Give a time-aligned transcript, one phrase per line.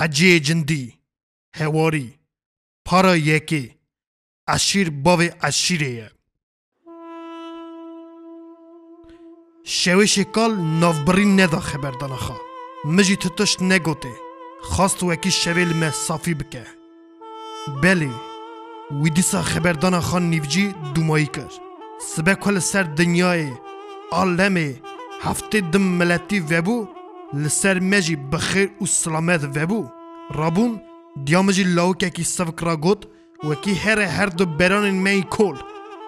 [0.00, 0.94] حجی جندی
[1.56, 2.14] هواری
[2.84, 3.74] پارا یکی
[4.48, 6.10] عشیر باوی عشیره
[9.64, 12.36] شوش کال نافبرین ندا خبر دانخا
[12.84, 14.12] مجی تتش نگوته
[14.62, 16.66] خواست وکی شویل me صافی بکه.
[17.82, 18.10] بله
[18.90, 21.52] وی دیسا خبردان خان نیوجی دومایی کر.
[22.00, 23.52] سبه کل سر دنیای
[24.12, 24.74] عالم
[25.22, 26.99] هفته دم ملتی وبو
[27.34, 29.88] لسر مجی بخیر و سلامت وبو.
[30.34, 30.80] رابون
[31.24, 33.06] دیامجی لاوکه کی سفک را گوت
[33.44, 35.56] وکی هر هر دو بران می کول.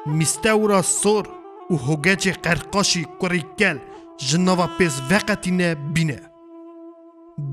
[0.06, 1.28] میستورا سور
[1.70, 3.78] و هوگچ قرقاشی کوریکل
[4.16, 6.20] جنوا پیس وقتی نه بینه.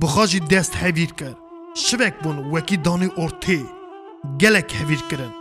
[0.01, 1.35] بخاجی دست هویر کر.
[1.75, 3.65] شوک بون وکی دانی ارتی.
[4.41, 5.33] گلک هویر کرن.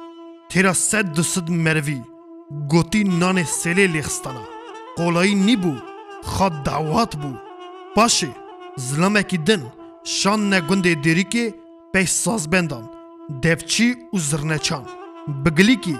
[0.49, 2.03] تیرا سد دو سد مروی.
[2.69, 4.45] گوتی نان سلی لیخستانا
[4.97, 5.75] قولایی نی بو.
[6.23, 7.48] خواد دعوات بو.
[8.79, 9.63] زلمکی دن
[10.05, 11.55] شان نگنده دیری که
[11.93, 12.85] پیش ساز بندان
[13.43, 14.85] devçî û zirneçan
[15.43, 15.97] bi gilîkî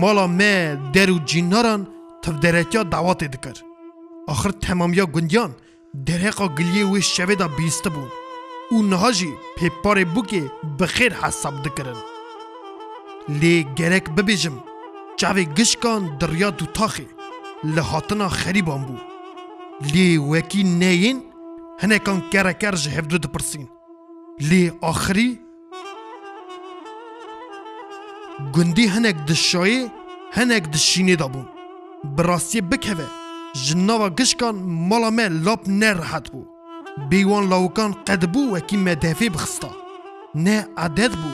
[0.00, 0.54] mala me
[0.94, 1.80] der û cînaran
[2.22, 3.56] tivderetiya dawatê dikir
[4.32, 5.50] axir temamiya gundiyan
[6.06, 8.08] derheqa giliyê wê şevê da bîste bûn
[8.74, 10.42] û niha jî pêparê bûkê
[10.78, 12.00] bi xêr hesab dikirin
[13.40, 14.56] lê gerek bibêjim
[15.20, 17.06] çavê gişkan diriya dûtaxê
[17.74, 18.96] li hatina xerîban bû
[19.82, 21.18] لێ وەکی نەین
[21.82, 23.64] هەنێکان کەرەکەر ji hevdû dipirsin.
[24.48, 25.30] Lê axirî
[28.54, 29.80] gundî hinek di şayê
[30.36, 31.46] hinek di şînê dabûn
[32.14, 33.08] bi rastiyê bikeve
[33.64, 34.54] ji nava gişkan
[34.88, 36.40] mala me lap nerehet bû.
[37.10, 39.70] Bêwan lawikan qed bû wekî me defê bixista.
[40.34, 41.30] Ne edet bû.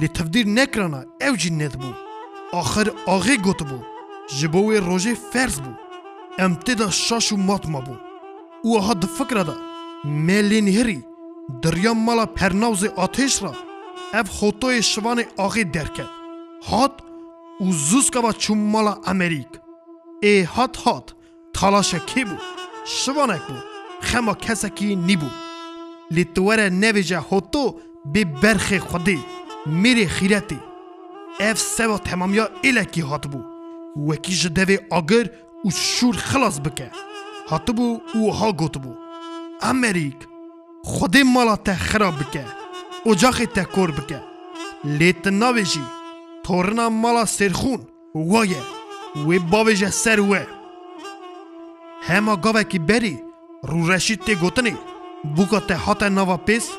[0.00, 1.90] Lê tevdîr nekirana ew jî nedbû
[2.60, 3.78] axir axê gotibû
[4.36, 5.72] ji bo wê rojê ferz bû.
[6.44, 7.80] ام تدا شاشو مات ما
[8.64, 9.54] او ها د فکر ده
[10.04, 10.98] ملین هری
[11.62, 13.52] دریام مالا پرناوز آتش را.
[14.12, 16.10] اف خوتوی شوان آغی درکت
[16.68, 16.92] هات
[17.60, 19.48] او زوسکا کبا چم مالا امریک.
[20.22, 21.14] ای هات هات
[21.54, 22.36] تلاش کی بو؟
[22.86, 23.54] شوانک بو
[24.00, 25.26] خما کسا کی نی بو.
[26.10, 27.80] لی توره خوتو
[28.12, 29.18] بی برخ خودی
[29.66, 30.58] میری خیرتی.
[31.40, 33.40] اف سوا تمامیا ایلکی هات بو.
[34.08, 35.30] وکی جدوی آگر
[35.64, 36.90] او شور خلاص بکه.
[37.50, 38.94] حتی بو او ها گوت بو.
[39.62, 40.16] امریک
[40.84, 42.44] خودی مالا تا خراب بکه.
[43.04, 44.22] او جاخی تا کور بکه.
[44.84, 45.64] لیت ناوی
[46.44, 47.80] تورنا مالا سرخون.
[48.14, 48.62] وایه.
[49.26, 50.40] وی باوی جه سر وی
[52.02, 53.18] هما گاوی کی بری.
[53.62, 54.76] رو رشید تی گوتنی.
[55.36, 56.70] بوکا تا حتا ناوی پیس.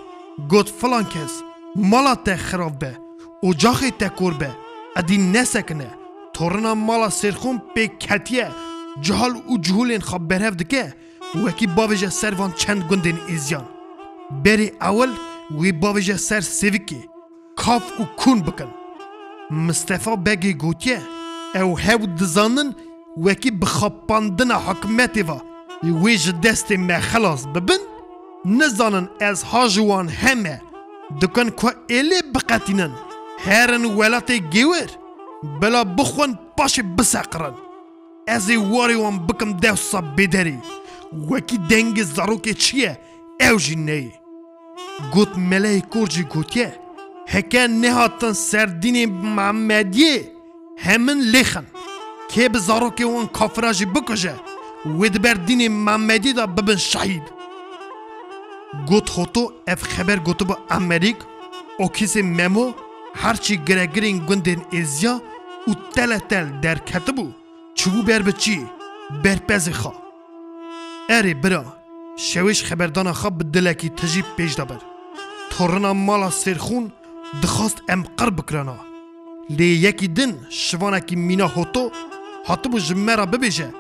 [0.50, 1.42] گوت فلان کس.
[1.76, 2.92] مالا تا خراب بی
[3.42, 3.54] او
[4.00, 4.48] تا کور بی
[4.96, 5.92] ادی نسکنه.
[6.34, 8.52] تورنا مالا سرخون پی کتیه.
[9.04, 10.94] Cihal û cihulên xwe berhev dike
[11.44, 13.66] wekî bavêje servan çend gundên êziyan
[14.44, 15.12] berê ewel
[15.60, 17.02] wê bavêje ser sêvikê
[17.56, 18.72] kaf û kûn bikin
[19.50, 21.00] Mistefa begê gotiye
[21.56, 22.76] ew hew dizanin
[23.16, 25.38] wekî bixapandina hikûmetê ve
[25.84, 27.82] wê ji destê me xelas bibin
[28.46, 30.62] nizanin ez ha ji wan heme
[31.22, 32.92] dikin ku êlê biqetînin
[33.46, 34.90] herin welatê gewir
[35.62, 37.71] bila bixwin paşê biseqirin
[38.28, 40.56] ez ê warê wan bikim dewsa bêderê
[41.30, 42.98] wekî dengê zarokê çi ye
[43.40, 44.12] ew jî neyê
[45.14, 46.74] got meleyê kor jî gotiye
[47.26, 49.06] heke nehatan serdînê
[49.36, 50.34] Memediyê
[50.76, 51.66] hemin lêxin
[52.30, 54.36] kê bi zarokê wan kafira jî bikuje
[54.86, 57.28] wê diber dînê Memedî da bibin şehîd
[58.90, 61.18] got hoto ev xeber gotibu Amerîk
[61.80, 62.74] okîsê memo
[63.14, 64.62] herçî giregirên gundên
[67.82, 68.66] چوبو بر بچی
[69.24, 69.94] بر پز خوا
[71.10, 71.66] اره برا
[72.18, 74.82] شویش خبردان خوا به دلکی تجیب پیش دابر.
[75.50, 76.92] تورنا مالا سرخون
[77.44, 78.78] دخواست ام قر بکرانا
[79.50, 81.92] لی یکی دن شوانا کی مینا هوتو
[82.46, 83.74] حتی بو جمرا ببیجه.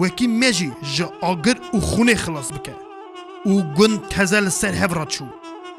[0.00, 2.74] وکی میجی جا آگر او خونه خلاص بکه.
[3.44, 5.24] او گن تزل سر هفرا چو.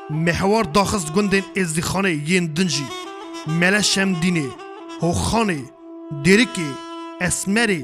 [0.09, 2.85] محوار داخست گندن ازدخانه یین دنجی.
[3.47, 4.49] ملشم دینه
[5.01, 5.63] هو خانه
[6.23, 6.71] درکی
[7.27, 7.81] esmerê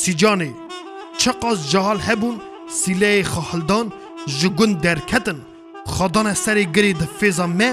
[0.00, 0.50] sîcanê
[1.20, 2.36] çeqas cehal hebûn
[2.80, 3.86] sîleyê xahildan
[4.26, 5.38] ji gund derketin
[5.94, 7.70] xadana serê girê di fêza me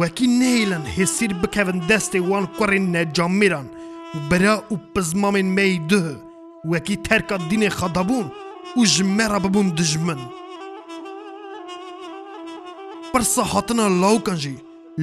[0.00, 3.66] wekî nehêlin hêsîr bikevin destê wan kurên necamêran
[4.14, 6.08] û bera û pizmamên me yî duh
[6.72, 8.26] wekî terka dînê xedabûn
[8.78, 10.20] û ji me re bibûn dijmin
[13.12, 14.54] pirsa hatina lawkan jî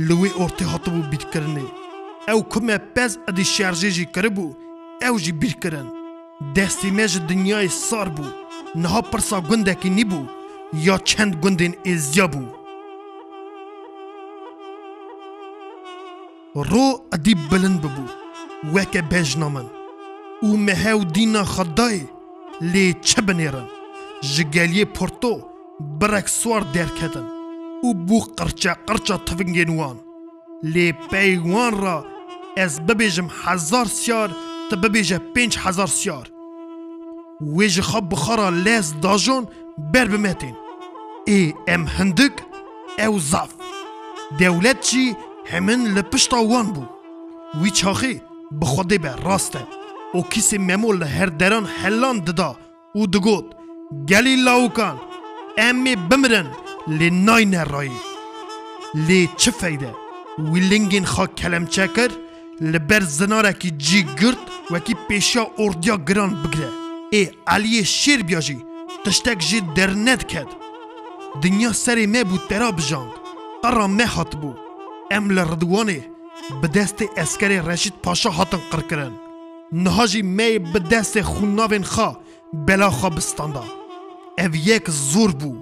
[0.07, 1.65] li wê ortê hatibû bîrkirinê
[2.31, 4.47] ew ku me pez edî şerjê jî kiribû
[5.08, 5.88] ew jî bîrkirin
[6.54, 8.26] destê me ji dinyayê sar bû
[8.82, 10.20] niha pirsa gundekî nîbû
[10.86, 12.58] ya çend gundên êziya bû
[16.54, 18.06] رو ادی بلند ببو
[18.74, 19.66] وکه بجنا من
[20.42, 22.00] و مهو دینا خدای
[22.60, 23.66] لی چه بنیرن
[24.20, 25.32] جگلی پورتو
[26.00, 27.26] برک سوار درکتن
[27.84, 29.96] و بو قرچه قرچه تفنگین وان
[30.62, 32.06] لی پیوان را
[32.56, 34.30] از ببیجم هزار سیار
[34.69, 36.31] تا ببیجه پنج هزار سیار.
[37.41, 39.47] ویج خواب بخارا لیز داجون
[39.93, 40.55] بر بمتین.
[41.27, 42.33] ای ام هندک
[42.99, 43.53] او زاف.
[44.39, 45.15] دولت چی
[45.45, 46.85] همین لپشتا وان بو.
[47.61, 48.21] وی چاخی
[48.61, 49.67] بخوده به راسته.
[50.13, 52.55] او کسی ممول هر دران هلان ددا.
[52.95, 53.45] او دگوت
[54.09, 54.97] گلی لاوکان
[55.57, 56.47] امی بمرن
[56.87, 57.99] لی نای نرایی
[59.07, 59.95] لی چه فایده
[60.51, 62.11] وی لنگین خوا کلم چکر
[62.63, 66.69] لبر زنارکی جی گرد وکی پیشا اردیا گران بگره
[67.11, 68.57] ای علی شیر بیاجی
[69.05, 70.47] تشتک جی درنت کد
[71.41, 73.11] دنیا سری می بود ترا بجاند
[73.63, 74.53] قرا می هات بو
[75.11, 76.05] ام لردوانه
[76.61, 79.11] به دست اسکر رشید پاشا هاتن قرکرن
[79.71, 82.17] نهاجی می به دست خوناوین خوا
[82.53, 83.63] بلا خوا بستاندا
[84.39, 85.55] او یک زور بو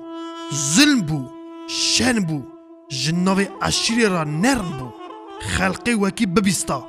[0.53, 1.29] ظلم بو
[1.67, 2.43] شن بو
[2.89, 5.00] جناوی عشیری را نرم بو
[5.55, 6.79] خەلقی وەکی ببیستا.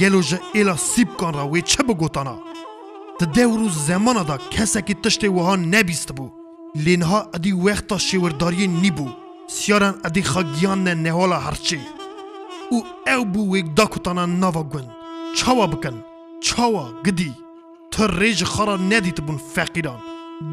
[0.00, 2.36] گەلو ji êla sîbkanra wê çi bigotana
[3.18, 6.26] Di dewr û zemana da kesekî tiştê wiha nebîst bû
[6.84, 9.08] Lêniha edî wexta şêwirdariyê nîbû
[9.56, 11.80] Siyaran edî xagiyan ne nehala herçê
[12.76, 12.78] û
[13.14, 14.90] ew bû wêk dakutana nava gund
[15.36, 15.96] çawa bikin
[16.46, 17.32] çawa gidî
[17.90, 20.00] Tu rê ji xara nedîtibûn feqîran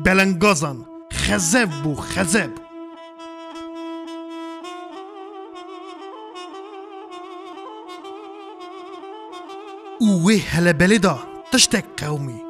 [0.06, 0.78] belengazan
[1.22, 2.52] xezeb bû xezeb
[10.26, 11.16] وێ هەلەبەلێدا
[11.52, 12.42] تشتێک قەومی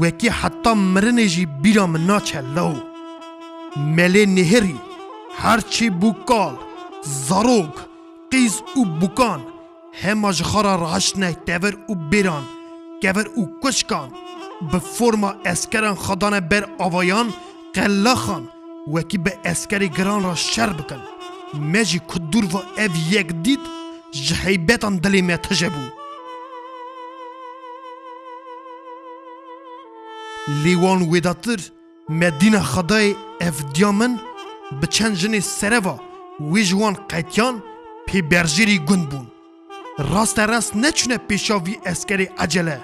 [0.00, 2.74] وەکی حتا مرنێ jî bîra min naçellew
[3.96, 4.78] Melê nêhirî
[5.42, 6.54] herçî bûkal
[7.28, 7.74] zarok
[8.32, 9.40] qîz û bûkan
[10.02, 12.44] hema ji xara raşnek tevir û bêran
[13.02, 14.08] kevir û kuşkan
[14.70, 17.28] bi forma eskeran xadane ber avayan
[17.76, 18.44] qellaxan
[18.94, 21.02] wekî bi eskerê giran ra şer bikin
[21.72, 23.64] me jî ku durva ev yek dît
[24.24, 25.84] ji heybetan dilê me tije bû
[30.48, 31.60] لیوان ویداتر
[32.08, 34.20] مدینه خدای اف دیامن
[34.80, 36.00] به چند جنی سروا
[36.40, 37.62] وی جوان قیتیان
[38.06, 39.26] پی برجیری گند بون
[39.98, 42.80] راست راست نچونه پیشاوی اسکری عجله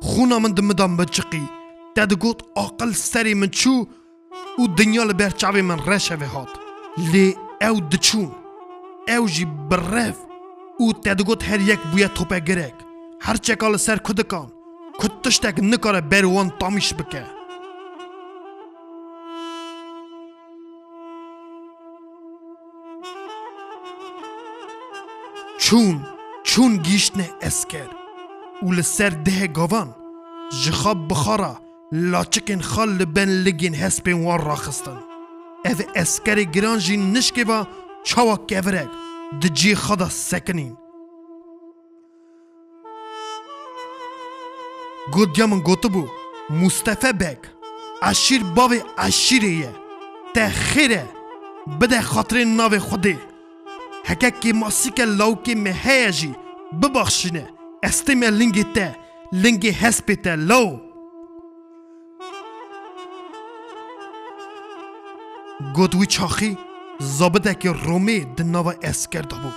[0.00, 1.48] خونا من دمدان بچقی
[1.94, 3.86] داد گوت عقل سری من چو
[4.58, 6.48] و دنیا لبر چاوی من و هات
[7.12, 8.30] لی او دچون
[9.08, 10.16] او جی برف
[10.80, 12.74] و داد گوت هر یک بویا توپه گرک
[13.20, 13.76] هر چکال
[15.00, 17.24] سر کدکان کد تشتک نکاره بروان تامیش بکه
[25.58, 26.06] چون
[26.42, 27.88] چون گیشنه اسکر
[28.62, 29.94] و لسر ده گاوان
[30.64, 31.60] جخاب بخارا
[31.92, 34.98] لاچکن خال لبن لگین هسپین وار راخستن
[35.64, 37.66] او اسکر گران جی نشکه با
[38.04, 38.88] چاوا کورک
[39.40, 40.76] ده جی خدا سکنین
[45.12, 46.06] گودیا من گوتو بو
[46.50, 47.38] مصطفی بک
[48.02, 49.72] عشیر باوی عشیریه.
[50.34, 51.04] ته خیره.
[51.80, 53.18] بده خاطر ناو خوده
[54.04, 56.34] هککی ماسیک لاوکی مهیه جی
[56.82, 57.48] ببخشینه.
[57.82, 58.96] استیم لنگی ته.
[59.32, 60.36] لنگی هسپی ته.
[60.36, 60.78] لو.
[65.74, 66.58] گودوی چاخی.
[66.98, 69.50] زابده که رومی دناو اسکر دابو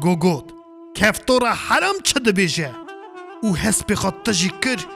[0.00, 0.52] گو گود
[0.94, 2.83] کفتورا حرام چه دبیجه؟
[3.46, 4.86] و هەسپی خەتەژی کرد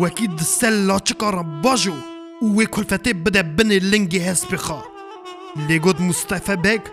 [0.00, 1.96] وەکی دسەل لاچکە ڕەباژ و
[2.44, 4.80] و وێ کولفەتێ بدە بنێ لنگی هەسپی خا
[5.68, 6.84] لێگوت مستەفە بێک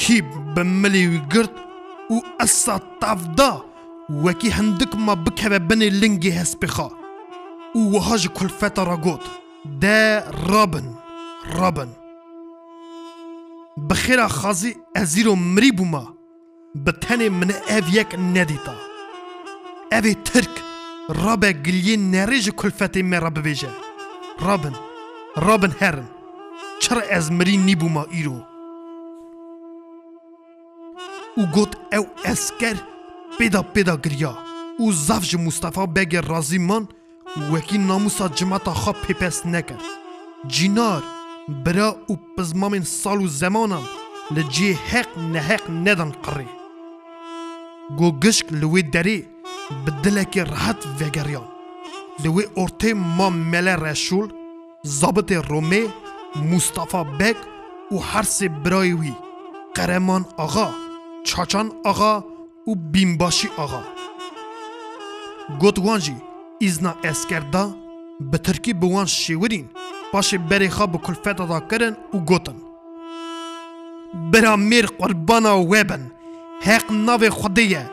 [0.00, 0.18] کی
[0.54, 1.54] بە ملی وی گرت
[2.14, 3.52] و ئەسا تافدا
[4.24, 6.88] وەکی هەندک ما بکەوە بنێ لنگی هەسپی خا
[7.78, 9.24] و وەها ji کولفەتە ڕگوت
[9.82, 10.00] دە
[10.50, 10.86] ڕابن
[11.56, 11.90] ڕابن
[13.88, 16.04] بخێرا خازی ئەزیرۆ مری بوومە
[16.84, 18.91] بە تەنێ منە ئەڤ یەک نەدیتە
[19.92, 20.54] اوی ترک
[21.08, 23.68] رابه گلیه نریج کلفتی می رابه بیجه
[24.40, 24.74] رابن
[25.36, 26.08] رابن هرن
[26.80, 28.42] چرا از مری نیبو ما ایرو
[31.36, 32.76] او گوت او اسکر
[33.38, 34.38] پیدا پیدا گریا
[34.78, 36.88] او زفج مصطفی بگ رازی من
[37.52, 39.80] وکی ناموسا جماعتا خواب پیپس نکر
[40.46, 41.02] جینار
[41.64, 43.82] برا او پزمامین سال و زمانم
[44.30, 46.48] لجی حق نحق ندن قری
[47.96, 48.46] گو گشک
[49.61, 51.47] لوی دری بدلکی راحت وگریان
[52.23, 54.33] لوی ارته ما مل رشول
[54.83, 55.87] زابط رومه
[56.35, 57.37] مصطفى بک
[57.91, 59.13] و هر سه برای وی
[59.75, 60.73] قرمان آقا
[61.23, 62.23] چاچان آقا
[62.67, 63.83] û bînbaşî axa.
[65.59, 66.15] Got wan jî
[66.61, 67.69] îzna eskerda
[68.19, 69.65] bi Tirkî bi wan şêwirîn
[70.13, 72.57] paşê berê xwe bi kulfeta da kirin û gotin.
[74.13, 76.03] Bira mêr qurbana we bin,
[76.61, 77.83] heq navê Xwedê ye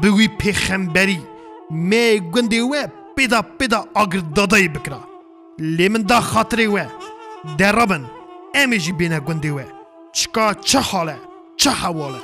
[0.00, 1.20] بوی پێخەمبەری
[1.88, 2.82] مێ گوندێ وێ
[3.16, 5.00] پێدا پێدا ئاگردادای بکرا۔
[5.76, 6.86] لێ مندا خاترێ وێ
[7.58, 8.04] دەڕبن
[8.56, 9.66] ئەمێژی بێنە گوندێ وێ
[10.16, 11.16] چکا چه حالە
[11.60, 12.22] چه هەواڵە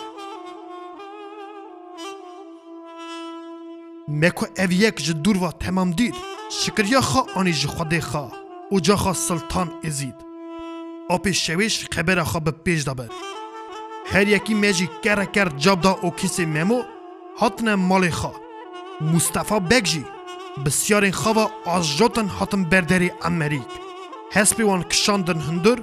[4.20, 6.16] مەکو ئەڤ یەک ji دوورva تەمام دید
[6.60, 8.24] شکریا خا ئەنی ji خودê خا
[8.74, 10.18] û caxa siltan êzîd
[11.14, 13.12] Apê şewêj xebera xwe bi pêj dabir
[14.12, 16.80] her yekî me jî kereker cabda okîsê memo
[17.38, 18.32] هاتن مالی خوا
[19.00, 20.04] مصطفا بگجی
[20.66, 23.72] بسیار این خواه از جوتن هاتن برداری امریک
[24.32, 25.78] هست وان کشاندن هندر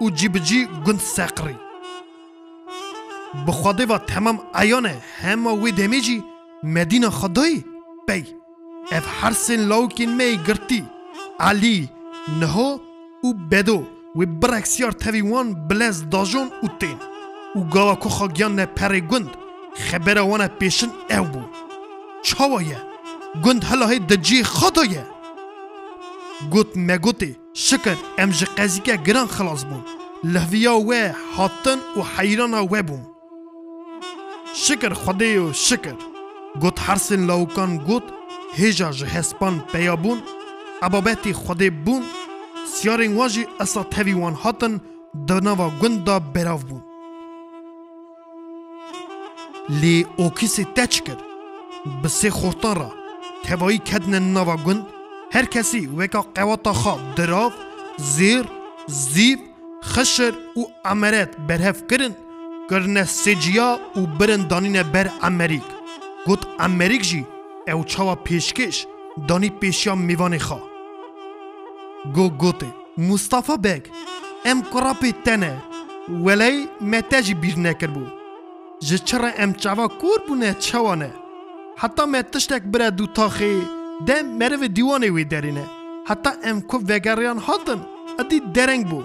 [0.00, 1.56] او جیبجی گند سقری
[3.46, 6.24] بخواده و تمام ایانه همه وی دمیجی
[6.62, 7.64] مدین خدای
[8.08, 8.24] بی
[8.92, 10.88] اف هر سن لوکین می گرتی
[11.40, 11.88] علی
[12.40, 12.78] نهو
[13.22, 16.96] او بدو وی برکسیار تاوی وان بلز داجون او تین
[17.54, 19.36] او گاوکو خاگیان نه پری گند
[19.86, 21.52] خبرەوەە پێشن ئەو بوو
[22.26, 22.80] چاوەیە
[23.44, 25.04] گوند هەلاهی دەجێ خۆدەیە
[26.52, 27.32] گوت مەگوتی
[27.66, 29.82] شکر ئەم ji qezîke giran xilas bûn
[30.34, 31.02] leviya we
[31.34, 33.02] hatin û heyrana we bûm
[34.62, 35.96] Şikir xwedê û şikir
[36.62, 38.06] Got hersên lawkan got
[38.58, 40.18] hêja ji hespan peya bûn
[40.86, 42.02] ebabetê xwedê bûn
[42.74, 44.74] Siyarên wan jî esa tevî wan hatin
[45.28, 46.82] di nava gund da berav bûn
[49.70, 51.18] Lê okîsê te çi kir?
[52.02, 52.90] Bi sê xortan ra
[53.44, 54.82] tevayî kedine nava gund,
[55.30, 57.50] her kesî weka qewata xwe dirav,
[58.14, 58.44] zêr,
[58.88, 59.38] zîv,
[59.92, 62.14] xişir û emeret berhev kirin,
[62.68, 65.68] kirine sêciya û birin danîne ber Emerîk.
[66.26, 67.24] Got Emerîk jî
[67.66, 68.76] ew çawa pêşkeş
[69.28, 70.60] danî pêşiya mêvanê xwe.
[72.14, 73.82] Go gotê Mustafa Beg
[74.44, 75.52] em kurapê te ne
[76.24, 78.17] weley me te jî bîr nekirbû.
[78.80, 81.10] Ji çira em çava kur bûne çawa ne.
[81.76, 83.60] Heta me tiştek bire dû taxê
[84.06, 85.64] de merivê dîwanê wê derîne.
[86.04, 87.80] Heta em ku vegeriyan hatin
[88.20, 89.02] edî dereng bû.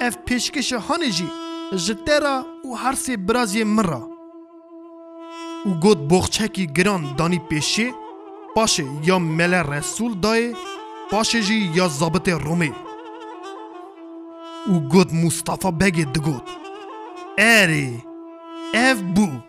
[0.00, 1.26] Ev pêşkeşe hanê jî
[1.72, 4.02] ji te ra û her sê biraziyê min ra.
[5.68, 7.94] û got boxçekî giran danî pêşê,
[8.56, 10.54] paşê ya mele Resul dayê,
[11.10, 12.72] paşê jî ya zabitê Romê.
[14.72, 16.48] û got Mustafa Begê digot.
[17.38, 17.90] Erê,
[18.74, 19.42] ئەف بوو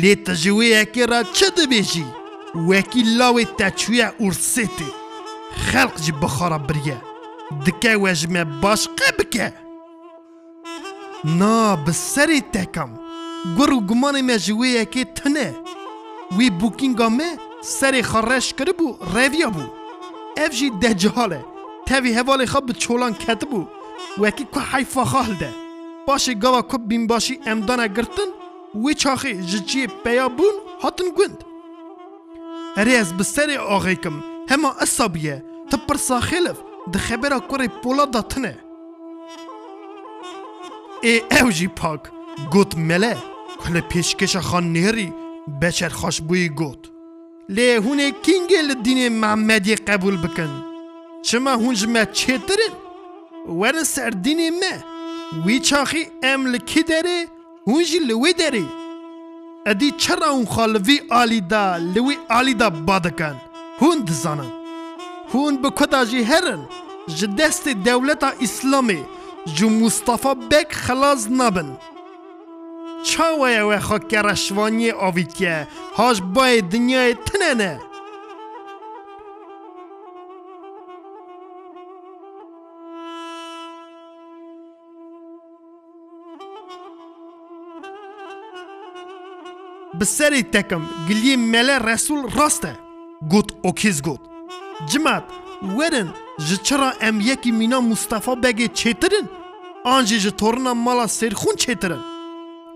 [0.00, 2.06] لێتە ژوەیەکێرا چە دەبێژی
[2.68, 4.90] وەکی لاوێ تەچویە ئورسێتێ
[5.66, 6.98] خەڵق ji بخۆرە بریە
[7.64, 9.48] دکە وەژمە باشقە بکە
[11.24, 12.90] نا bi serê tekam.
[13.56, 15.48] Gur û gumanê me ji wê yekê e tune
[16.36, 17.30] wî bûkînga me
[17.62, 19.64] serê xwe reş kiribû reviya bû.
[20.44, 21.40] Ev jî decihal e.
[21.86, 23.62] Tevî hevalê xwe bi çolan ketibû.
[24.20, 25.50] Wekî ku heyfa xal de.
[26.06, 28.30] Paşê gava ku bînbaşî emdana girtin
[28.74, 31.44] وی چاخی جچی بیابون هاتن گند
[32.76, 36.58] ریز بسری آغی کم هما اسبیه تا پرسا خیلف
[36.92, 38.58] ده خبر کور پولا داتنه
[41.02, 42.00] ای او جی پاک
[42.52, 43.16] گود مله
[43.60, 45.12] کل پیشکش خان نهری
[45.62, 46.90] بچر خوش بوی گوت
[47.48, 50.64] لی هونه کینگه محمدی قبول بکن
[51.22, 52.40] چما هونج ما چه
[53.48, 54.74] ورن سر دین ما
[55.46, 56.84] وی چاخی ام لکی
[57.68, 58.66] هون جي لوي داري
[59.66, 63.36] ادي چرا اون خالوي آلي دا لوي آلي دا بادکن؟
[63.82, 64.50] هون دزانن
[65.34, 66.66] هون بکدا جي هرن.
[67.08, 69.04] جدست دولتا اسلامي
[69.46, 71.76] جو مصطفى بك خلاص نبن.
[73.04, 77.80] چاوه و خاک رشوانی آوید که هاش بای دنیای تنه نه
[90.00, 92.78] بسری تکم گلی مل رسول راسته.
[93.30, 94.20] گوت او کیز گوت.
[94.90, 95.24] جمعت
[95.78, 96.08] ورن
[96.48, 99.28] جچرا ام یکی مینا مصطفا بگه چیترین
[99.84, 102.02] آنجی جتورنا مالا سرخون چیترین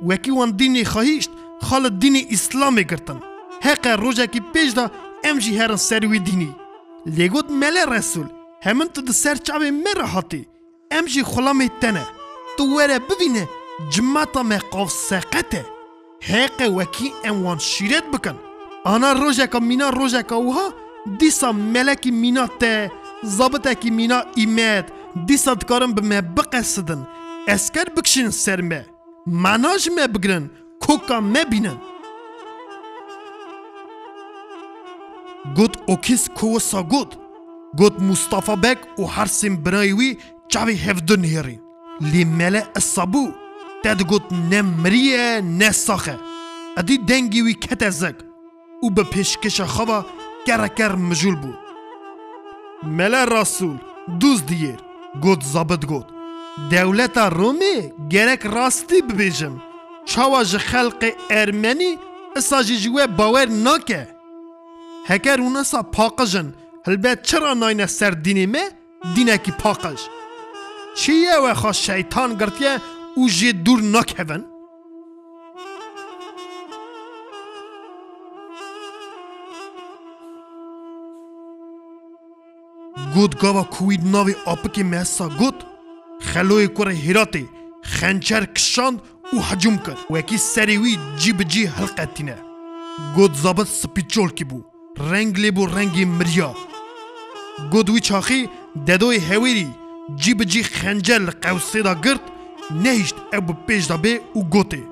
[0.09, 1.31] وکی وان دینی خواهیشت
[1.62, 3.19] خال دین اسلامی گرتن.
[3.62, 4.73] حق روجا کی پیش
[5.25, 6.55] ام جی سری و دینی.
[7.07, 8.26] لگوت مل رسول
[8.62, 10.47] همین تو ده سر چاوی مر حاتی.
[10.91, 12.07] ام جی خلا تنه.
[12.57, 13.49] تو وره ببینه
[13.91, 15.72] جمعتا مقاف سکته.
[16.31, 18.37] حق وکی ام وان شیرت بکن
[18.85, 20.75] آنا روز کا مینا روز کا وها
[21.21, 24.93] دیسا ملک مینا ته کی مینا ایماد
[25.26, 27.07] دیسا کارم به مه بقصدن
[27.49, 28.87] اسکر بکشین سرمه
[29.26, 30.50] مناج مه بگرن
[30.81, 31.76] کوکا مه بینن
[35.57, 37.19] گوت اوکیس کو سا گوت
[37.79, 40.17] گوت مصطفی بک او هر سیم برایوی
[40.49, 41.61] چاوی هفدن هری
[42.00, 43.42] لی مله اسابو
[43.85, 46.19] تد گوت نه مریه نه ساخه
[46.77, 47.83] ادی دنگی وی کت
[48.81, 50.07] او به پیشکش خوا
[50.47, 51.53] کرکر مجول بو
[52.83, 53.79] مله رسول
[54.21, 54.79] دوز دیر
[55.23, 56.07] گوت زابط گوت.
[56.71, 59.62] دولتا رومی گرک راستی ببیجم
[60.05, 61.99] چاوا ji خلق ارمنی
[62.37, 64.09] اسا جی جوه باور ناکه
[65.07, 66.55] هکر اونسا پاقجن
[66.87, 68.65] هلبت چرا ناینه سر دینی me
[69.15, 70.01] دینکی پاقج
[70.95, 72.81] چیه و خواه شیطان گرتیه
[73.16, 74.45] جی دور ناکهون
[83.14, 85.28] گود گاوا کوید ناوی آپکی محسا.
[85.28, 85.64] گود
[86.21, 87.49] خلوی کره هیراتی
[87.83, 89.00] خنچر کشاند
[89.33, 89.99] و حجوم کرد.
[90.11, 92.38] و یکی سری وی جی به جی حلقه تینه
[93.14, 94.64] گود زابط سپیچول کی بو.
[94.97, 96.54] رنگ لی بو رنگی مریا.
[97.71, 98.49] گود وی چاخی
[98.87, 99.69] ددوی هویری
[100.16, 102.32] جی به جی خنجر قوسی دا گرد
[102.73, 104.83] نهیشت او پیش دا به و گوته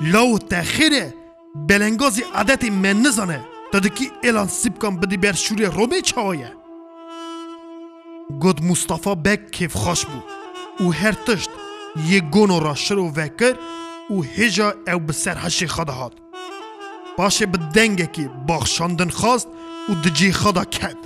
[0.00, 1.14] لاو تخیره
[1.54, 6.52] بلنگازی عادتی من نزانه دادکی اعلان سیب کن بدی بر شوری رومی چاویه
[8.40, 10.20] گود مصطفى بک کیف خوش بو.
[10.84, 11.50] و هر تشت
[12.08, 13.56] یه گونو را شروع وکر
[14.10, 16.12] و هجا او به سرحشی خدا هات
[17.18, 19.48] باشه به دنگه که باخشاندن خواست
[19.88, 20.96] و دجی خدا کد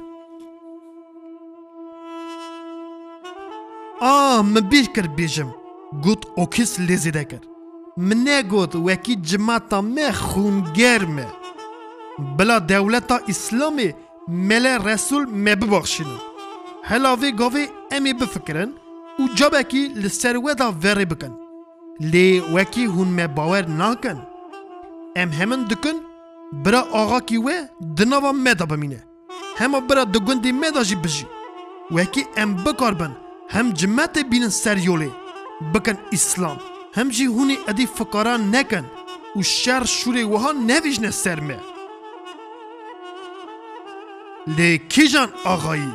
[4.01, 5.55] آه من بیر کر بیجم.
[6.05, 7.43] گوت اوکیس لیزیده کر
[7.97, 11.27] من نگوت وکی جماعتا me خونگر me
[12.39, 13.91] بلا دولتا اسلامی
[14.29, 16.17] مل رسول me ببخشینو
[16.85, 18.73] هلاوی گاوی امی بفکرن
[19.19, 21.33] و جابکی لسر ودا وری بکن.
[22.01, 24.27] لی وکی هون me باور ناکن.
[25.17, 25.97] ام همن دکن
[26.65, 27.51] برا آغا کی و
[27.97, 29.05] دناوا مدا بمینه.
[29.57, 31.27] هما برا دگوندی مدا جی بجی.
[31.91, 33.17] وکی ام بکار بن.
[33.49, 35.11] هم جمعت بینن سر یوله
[35.75, 36.61] بکن اسلام.
[36.95, 38.85] هم جی هونی ادی فقاران نکن.
[39.37, 41.59] و شر شوری وها نویجنه سر مه
[44.47, 45.93] لی کی جان آغایی؟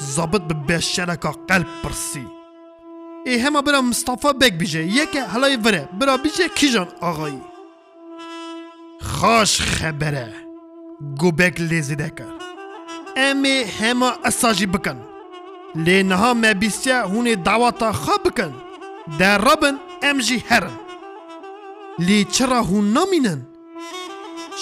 [0.00, 2.26] زابط به بشرکا قلب پرسی.
[3.26, 4.84] ای همه برا مصطفى بک بیجه.
[4.84, 5.88] یکی حلای وره.
[6.00, 7.40] برا بیجه کی جان آغایی؟
[9.00, 10.34] خوش خبره.
[11.18, 12.24] گوبک لیزیده کر
[13.16, 15.02] امی همه اساجی بکن.
[15.74, 18.54] لی نها مبیسیا هونی دعواتا خواه بکن
[19.06, 20.76] Де рабин ем жі херин.
[22.00, 23.44] Лі чара ху намінен?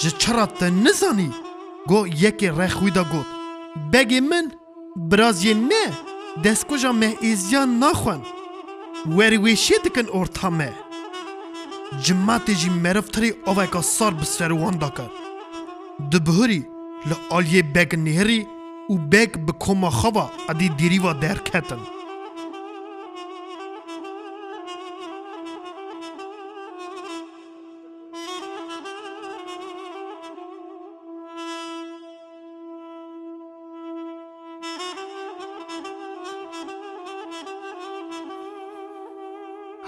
[0.01, 1.31] Жі чара те низані?
[1.85, 3.25] Го яке рехуйда гот.
[3.91, 4.51] Бегі мен,
[4.95, 5.85] برازین مه
[6.43, 8.21] دستکجا مه ایزیان نخوان
[9.17, 10.73] وری ویشی دکن ارتا مه
[12.03, 15.09] جماعتی جی مرفتری اوکا سار بسروان دکر
[16.11, 16.61] دبهری
[17.09, 18.47] لآلیه بگ نهری
[18.89, 21.94] و بگ بکوما خوا ادی دیریوا درکتن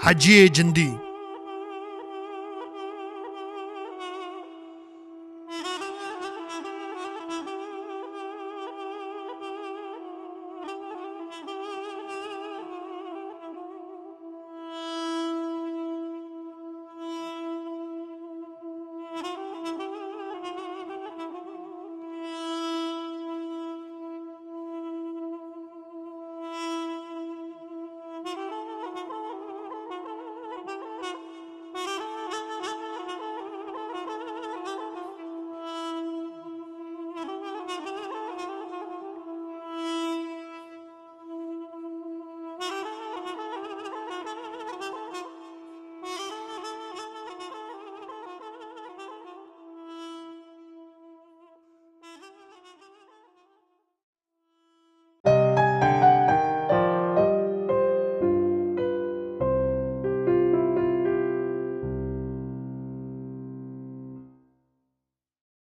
[0.08, 1.07] हजिए जिंदी।